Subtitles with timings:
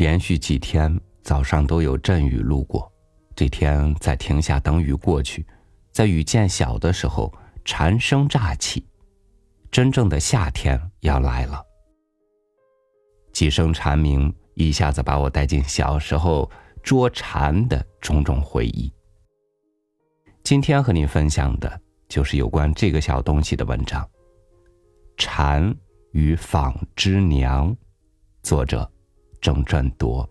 [0.00, 2.90] 连续几天早上都有阵雨路过，
[3.36, 5.44] 这天在停下等雨过去，
[5.92, 7.30] 在雨渐小的时候，
[7.66, 8.82] 蝉声乍起，
[9.70, 11.62] 真正的夏天要来了。
[13.34, 16.50] 几声蝉鸣一下子把我带进小时候
[16.82, 18.90] 捉蝉的种种回忆。
[20.42, 24.02] 今天和您分享的就是有关这个小东西的文章，
[25.18, 25.76] 《蝉
[26.12, 27.70] 与纺织娘》，
[28.42, 28.90] 作者
[29.40, 30.28] 郑振铎。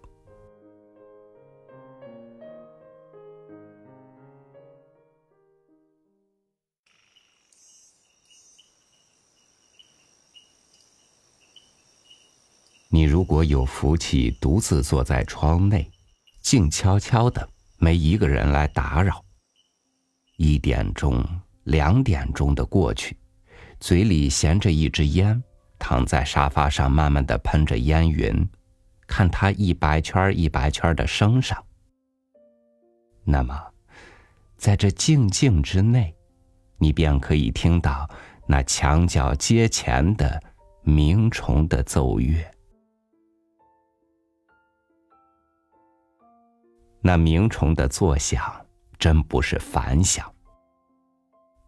[12.92, 15.90] 你如果有福气，独自坐在窗内，
[16.42, 19.24] 静悄悄的，没一个人来打扰。
[20.38, 21.24] 一点钟、
[21.66, 23.16] 两点钟的过去，
[23.80, 25.42] 嘴里衔着一支烟，
[25.78, 28.50] 躺在沙发上，慢慢的喷着烟云，
[29.10, 31.62] 看它一白圈一白圈的升上。
[33.26, 33.62] 那么，
[34.56, 36.16] 在这静静之内，
[36.78, 38.10] 你便可以听到
[38.48, 40.42] 那墙角街前的
[40.84, 42.50] 鸣虫的奏乐。
[47.02, 48.66] 那鸣虫的作响。
[49.00, 50.30] 真不是凡响。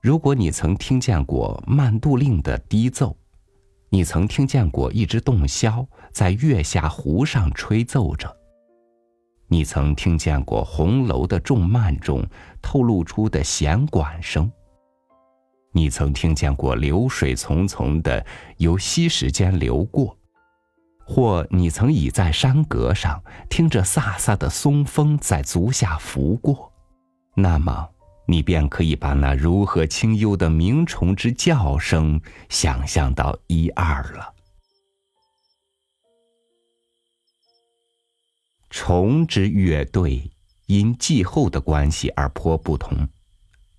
[0.02, 3.16] 如果你曾听见过曼杜令的低奏，
[3.94, 8.34] 你曾听见过一只洞箫在月下湖上吹奏着，
[9.50, 12.25] 你曾听见过红楼的重幔中
[12.62, 14.50] 透露出的弦管声，
[15.73, 18.25] 你曾听见过流水淙淙的
[18.59, 20.17] 由溪石间流过，
[21.06, 26.72] 或你曾倚在山阁上听着飒飒的松风在足下拂过。
[27.36, 27.89] 那么，
[28.25, 34.33] 你便可以把那如何清幽的鸣虫之叫声想象到一二了。
[38.69, 40.31] 虫之乐队
[40.68, 43.06] 因季候的关系而颇不同，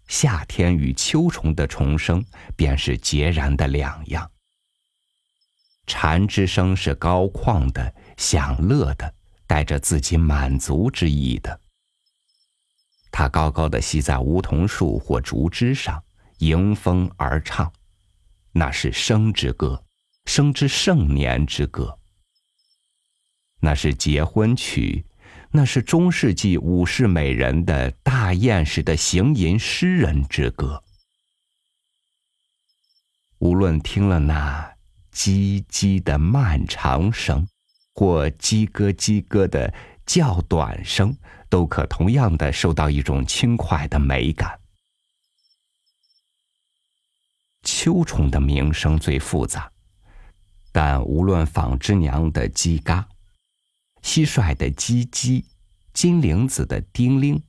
[0.07, 2.23] 夏天与秋虫的虫声
[2.55, 4.31] 便是截然的两样。
[5.87, 9.15] 蝉之声是高旷的、享乐的，
[9.47, 11.59] 带着自己满足之意的。
[13.13, 16.03] 它高高的吸在梧桐树或竹枝上，
[16.39, 17.71] 迎风而唱，
[18.51, 19.85] 那是生之歌，
[20.25, 21.99] 生之盛年之歌。
[23.61, 25.05] 那是结婚曲，
[25.51, 30.83] 那是中世纪武士美人的大宴时的行吟诗人之歌。
[33.39, 34.75] 无论听了那
[35.13, 37.47] 唧唧的漫长声，
[37.95, 39.75] 或叽咯叽咯的
[40.07, 41.17] 较短声。
[41.53, 44.59] 都可同样的受到一种轻快的美感。
[47.63, 49.71] 秋虫的鸣声最复杂，
[50.73, 53.07] 但无论纺织娘的叽嘎，
[54.01, 55.45] 蟋蟀的叽叽，
[55.93, 57.43] 金铃子的叮铃，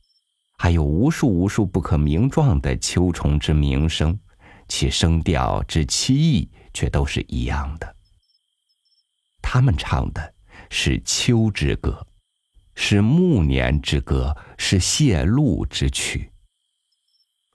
[0.57, 4.19] 还有无数无数不可名状的秋虫之鸣声，
[4.67, 7.95] 其声调之凄异却都是一样的。
[9.41, 10.33] 他们唱的
[10.69, 12.05] 是秋之歌。
[12.75, 16.31] 是暮年之歌，是谢露之曲。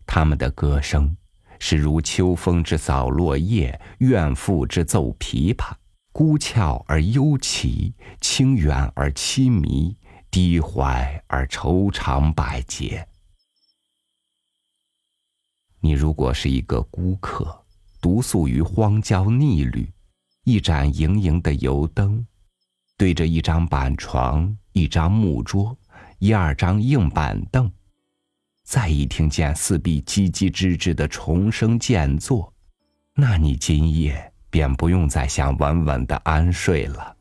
[0.06, 1.16] 他们的歌声
[1.58, 5.72] 是如秋风之扫落叶，怨妇之奏琵琶，
[6.12, 9.96] 孤峭而幽奇，清远而凄迷，
[10.30, 13.06] 低怀而愁肠百结。
[15.80, 17.64] 你如果是一个孤客，
[18.00, 19.92] 独宿于荒郊逆旅，
[20.44, 22.26] 一盏盈盈的油灯，
[22.96, 24.56] 对着一张板床。
[24.78, 25.76] 一张木桌，
[26.20, 27.68] 一二张硬板凳，
[28.62, 32.54] 再一听见四壁叽叽吱吱的虫声渐作，
[33.16, 37.16] 那你今夜便不用再想稳稳的安睡了。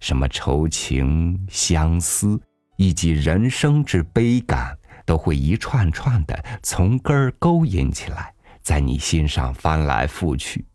[0.00, 2.40] 什么愁情、相思，
[2.76, 10.66] 以及人生之悲感，都会一串串的从根儿勾引起来，在你心上翻来覆去。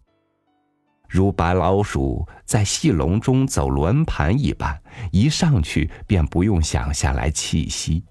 [1.12, 4.82] 如白老鼠在戏笼中走轮盘一般，
[5.12, 8.02] 一上去便不用想下来气息。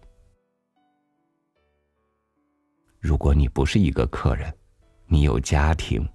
[2.98, 4.54] 如果你不是一个客人，
[5.06, 6.06] 你有家庭，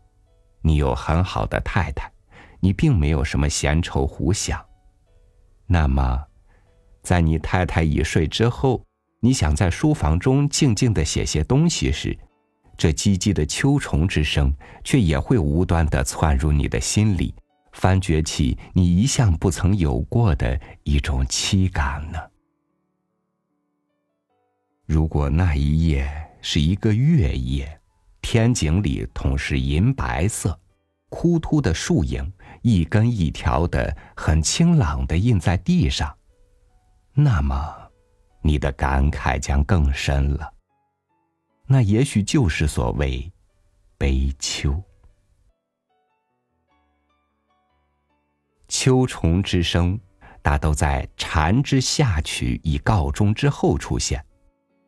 [0.62, 2.08] 你有很好的太太，
[2.60, 4.64] 你并没有什么闲愁胡想，
[5.66, 6.24] 那么，
[7.02, 8.86] 在你太太已睡之后，
[9.22, 12.16] 你想在书房中静静的写些东西时。
[12.78, 17.34] 这唧唧的秋虫之声，却也会无端的窜入你的心里，
[17.74, 22.20] 翻掘起你一向不曾有过的一种凄感呢。
[24.86, 26.08] 如果那一夜
[26.42, 27.80] 是一个月夜，
[28.22, 30.60] 天井里同是银白色，
[31.10, 32.32] 枯秃的树影，
[32.62, 36.16] 一根一条的，很清朗的印在地上，
[37.14, 37.76] 那么，
[38.42, 40.55] 你的感慨将更深了。
[41.68, 43.32] 那也许就是所谓
[43.98, 44.82] 悲秋。
[48.68, 50.00] 秋虫之声，
[50.42, 54.24] 大都在蝉之夏曲已告终之后出现，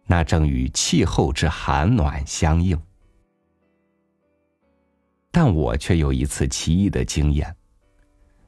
[0.05, 2.79] 那正与气候之寒暖相应。
[5.31, 7.55] 但我却有一次奇异的经验，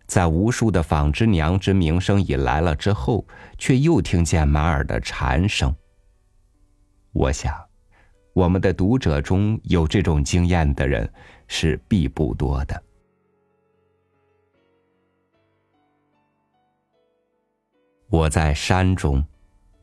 [0.08, 3.26] 在无数的纺织娘之名声已来了之后，
[3.58, 5.76] 却又听见满耳的蝉声。
[7.12, 7.69] 我想，
[8.40, 11.12] 我们的读者中有这种经验的人
[11.50, 12.84] 是必不多的。
[18.08, 19.22] 我在山中，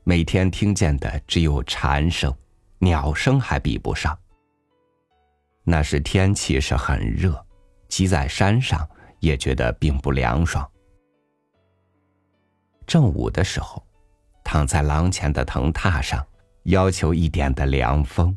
[0.04, 2.34] 每天听见的只有蝉声，
[2.78, 4.18] 鸟声还比不上。
[5.62, 7.38] 那时天气是很热，
[7.88, 8.88] 即在山上
[9.20, 10.66] 也觉得并不凉爽。
[12.86, 13.86] 正午的时候，
[14.42, 16.26] 躺在廊前的藤榻上，
[16.62, 18.34] 要求一点的凉风，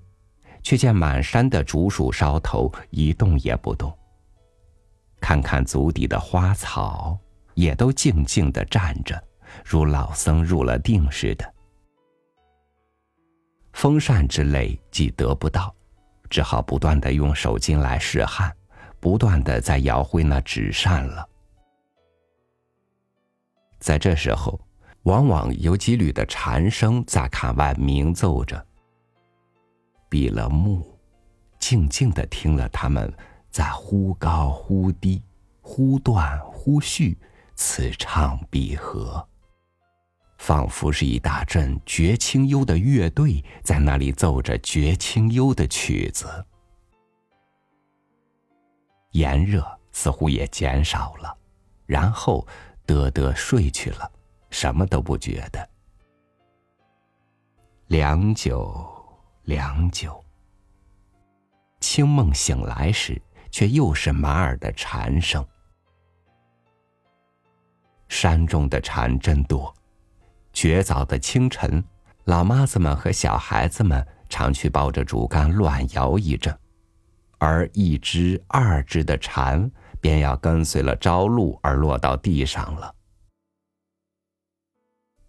[0.62, 3.92] 却见满山的竹树梢头一动也不动。
[5.22, 7.18] 看看足底的花草，
[7.54, 9.22] 也都静静的站着。
[9.66, 11.54] 如老僧入了定似的，
[13.74, 15.74] 风扇之类既得不到，
[16.30, 18.56] 只好不断的用手巾来拭汗，
[19.00, 21.28] 不断的在摇挥那纸扇了。
[23.80, 24.60] 在这时候，
[25.04, 28.64] 往往有几缕的蝉声在槛外鸣奏着。
[30.10, 30.98] 闭了目，
[31.60, 33.14] 静静的听了他们
[33.50, 35.22] 在忽高忽低、
[35.62, 37.18] 忽断忽续，
[37.56, 39.26] 此唱彼和。
[40.38, 46.46] 仿佛是一大阵绝清幽的乐队在那里奏着绝清幽的曲子。
[49.12, 51.38] 炎热似乎也减少了，
[51.86, 52.48] 然后
[52.86, 54.10] 得得睡去了，
[54.50, 55.70] 什么都不觉得。
[57.88, 58.99] 良久，
[59.44, 60.24] 良久。
[61.80, 63.22] 清梦醒来时，
[63.52, 65.46] 却又是满耳的蝉声。
[68.08, 69.74] 山中的蝉真多。
[70.52, 71.82] 绝早的清晨，
[72.26, 76.58] 老妈子们和小孩子们常去抱着竹竿乱摇一阵，
[77.38, 79.72] 而一只、二只的蝉
[80.02, 82.94] 便要跟随了朝露而落到地上了。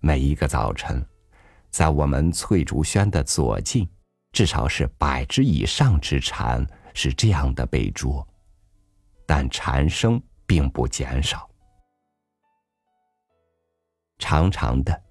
[0.01, 1.07] 每一个早晨，
[1.71, 3.89] 在我们翠竹轩的左近，
[4.33, 8.27] 至少是百只以上之蝉是这样的被捉，
[9.27, 11.49] 但蝉声并不减少，
[14.19, 15.03] 长长的。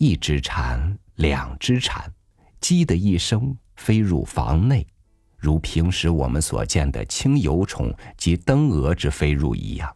[0.00, 2.08] 一只蝉，两只蝉，
[2.60, 4.86] 叽的一声飞入房内，
[5.36, 9.92] 如平时我们所见的青油虫及灯蛾之飞入一样。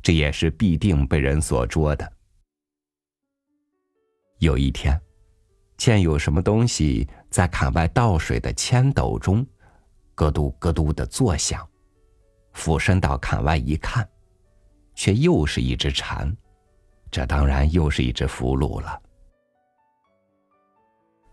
[0.00, 2.12] 这也是必定被人所捉的。
[4.38, 5.00] 有一天，
[5.76, 9.46] 见有什么东西在坎外倒水的铅斗中，
[10.14, 11.68] 咯嘟咯嘟的作响，
[12.52, 14.08] 俯身到坎外一看，
[14.94, 16.34] 却又是一只蝉。
[17.10, 19.00] 这当然又是一只俘虏了。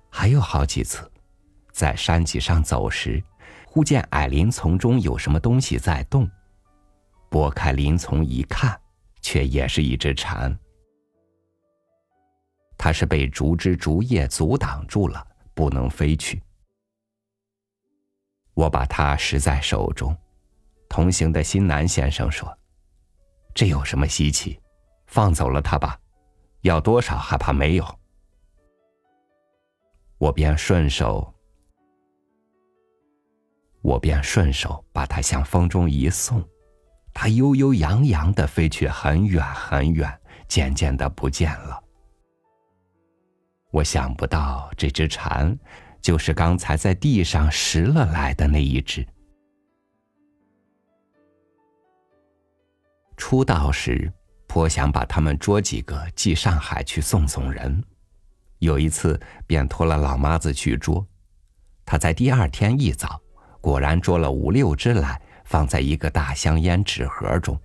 [0.09, 1.11] 还有好几次，
[1.71, 3.21] 在山脊上走时，
[3.67, 6.29] 忽见矮林丛中有什么东西在动，
[7.29, 8.79] 拨开林丛一看，
[9.21, 10.57] 却也是一只蝉。
[12.77, 15.25] 它是被竹枝竹叶阻挡住了，
[15.55, 16.43] 不能飞去。
[18.53, 20.15] 我把它拾在手中，
[20.87, 22.55] 同行的新南先生说
[23.55, 24.59] ：“这有什么稀奇？”
[25.07, 25.97] 放走了它吧，
[26.61, 27.99] 要多少还怕没有？
[30.17, 31.33] 我便顺手，
[33.81, 36.43] 我便顺手把它向风中一送，
[37.13, 41.81] 它悠悠扬扬的飞去很远很远，渐渐的不见了。
[43.75, 45.53] 我想不到这只蝉，
[46.01, 49.05] 就是刚才在地上拾了来的那一只。
[53.17, 54.09] 出道时。
[54.47, 57.83] 颇想把他们捉几个寄上海去送送人，
[58.59, 61.05] 有一次便托了老妈子去捉，
[61.85, 63.19] 他在第二天一早，
[63.59, 67.59] 果然捉了五六只来，放在一个大香烟纸盒中，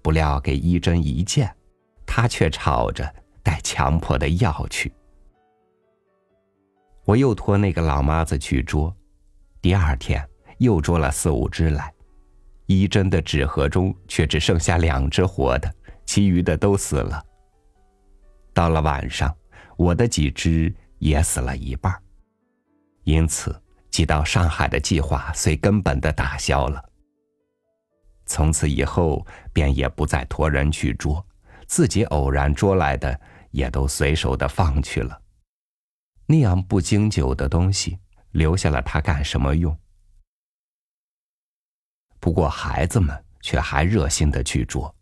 [0.00, 1.54] 不料给一针一箭，
[2.06, 4.90] 他却吵着带强迫的要去。
[7.04, 8.94] 我又托那个老妈子去捉，
[9.60, 10.26] 第二天
[10.58, 11.92] 又捉了四五只来，
[12.66, 15.72] 一针的纸盒中却只剩下两只活的。
[16.04, 17.24] 其余的都死了。
[18.52, 19.34] 到了晚上，
[19.76, 21.96] 我的几只也死了一半，
[23.04, 26.84] 因此寄到上海的计划遂根本的打消了。
[28.26, 31.24] 从此以后便也不再托人去捉，
[31.66, 33.18] 自己偶然捉来的
[33.52, 35.21] 也都随手的放去了。
[36.32, 37.98] 那样不经久的东西，
[38.30, 39.78] 留下了它干什么用？
[42.18, 44.96] 不过孩子们却还热心的去捉。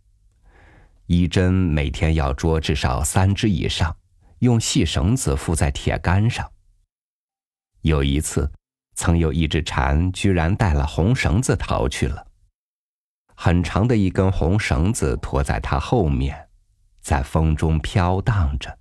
[1.06, 3.96] 一针每天要捉至少三只以上，
[4.40, 6.50] 用细绳子附在铁杆上。
[7.82, 8.50] 有一次，
[8.96, 12.26] 曾有一只蝉居然带了红绳子逃去了。
[13.36, 16.48] 很长的一根红绳子拖在它后面，
[17.00, 18.76] 在风中飘荡着，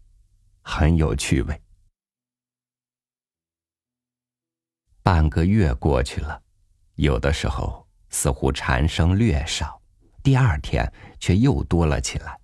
[0.64, 1.62] 很有趣味。
[5.04, 6.42] 半个月过去了，
[6.96, 9.82] 有的时候似乎蝉声略少，
[10.24, 12.40] 第二天却又多了起来。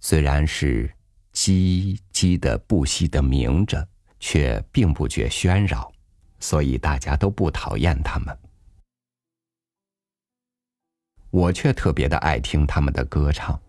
[0.00, 0.94] 虽然是
[1.32, 3.88] 叽叽的不息的鸣着。
[4.20, 5.92] 却并不觉喧扰，
[6.40, 8.36] 所以大家都不讨厌他们。
[11.30, 13.60] 我却特别的爱听他们的歌唱。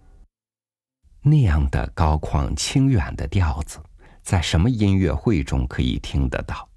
[1.22, 3.80] 那样的高旷清远的调子，
[4.24, 6.69] 在什么音乐会中可以听得到？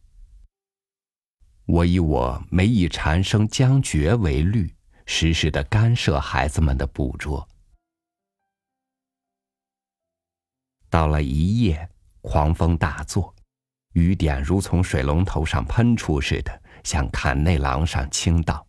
[1.72, 4.70] 我以我没以蝉声将绝为律，
[5.06, 7.48] 时时的干涉孩子们的捕捉。
[10.90, 11.88] 到了一夜，
[12.20, 13.34] 狂风大作。
[13.94, 18.66] 雨点如从水龙头上喷出似的，向坎内廊上倾倒。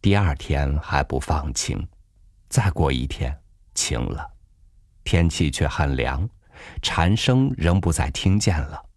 [0.00, 1.84] 第二天还不放晴，
[2.48, 3.36] 再过一天
[3.74, 4.24] 晴了，
[5.02, 6.30] 天气却很凉，
[6.80, 8.89] 蝉声仍不再听见了。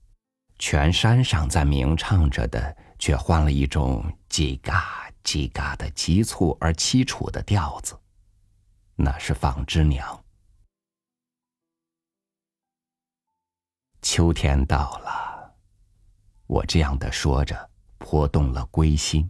[0.66, 8.00] 全山上在鸣唱着的，却换了一种叽嘎叽嘎的急促而凄楚的调子，
[8.96, 10.24] 那是纺织娘。
[14.02, 15.54] 秋天到了，
[16.48, 19.30] 我这样的说着，颇动了归心。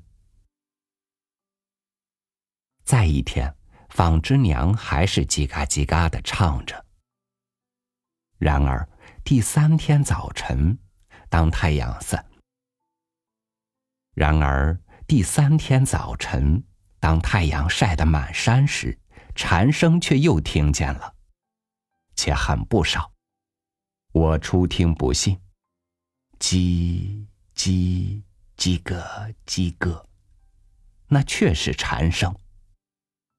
[2.83, 3.51] 再一天，
[3.89, 6.85] 纺织娘还是叽嘎叽嘎的唱着。
[8.37, 8.87] 然而
[9.23, 10.77] 第三天早晨，
[11.33, 12.23] 当太阳散；
[14.13, 16.63] 然而第三天早晨，
[16.99, 18.99] 当太阳晒得满山时，
[19.33, 21.15] 蝉声却又听见了，
[22.13, 23.11] 且很不少。
[24.11, 25.41] 我初听不信，
[26.37, 27.25] 叽
[27.55, 28.21] 叽
[28.55, 30.07] 叽个叽个，
[31.07, 32.37] 那却是蝉声。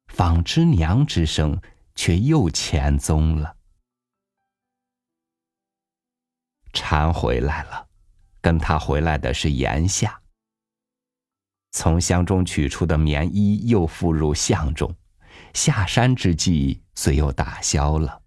[0.09, 1.63] 纺织娘之声
[1.95, 3.57] 却又前踪了。
[6.73, 7.84] 蝉回来了，
[8.45, 10.21] 跟他回来的是炎夏。
[11.71, 14.95] 从箱中取出的棉衣又附入巷中，
[15.55, 18.21] 下山之际虽又打消了。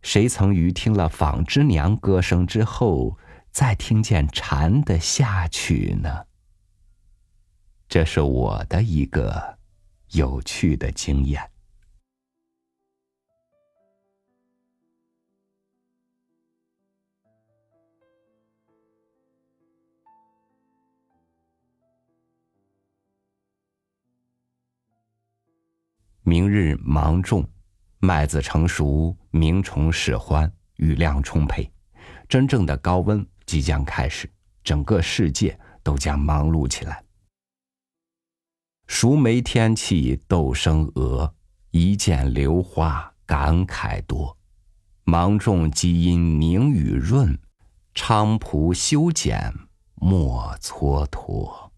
[0.00, 3.18] 谁曾于听了纺织娘歌声之后，
[3.50, 6.26] 再听见蝉的下曲呢？
[7.86, 9.58] 这是我的一个
[10.12, 11.51] 有趣的经验。
[26.22, 27.48] 明日芒种。
[28.04, 31.70] 麦子成熟，鸣虫始欢，雨量充沛，
[32.28, 34.28] 真正的高温即将开始，
[34.64, 37.04] 整个世界都将忙碌起来。
[38.88, 41.32] 熟梅天气豆生鹅，
[41.70, 44.36] 一见榴花感慨多。
[45.04, 47.38] 芒种积阴凝雨润，
[47.94, 49.54] 菖蒲修剪
[49.94, 51.70] 莫蹉跎。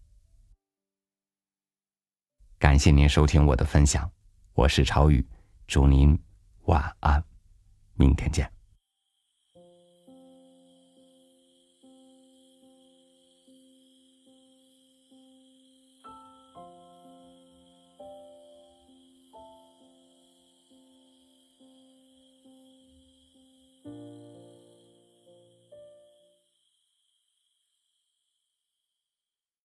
[2.57, 4.09] 感谢您收听我的分享，
[4.55, 5.27] 我是朝雨。
[5.67, 6.17] 祝您
[6.67, 7.21] 晚安，
[7.95, 8.54] 明天见。